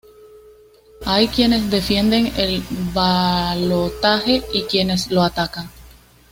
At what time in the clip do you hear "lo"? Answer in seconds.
5.11-5.21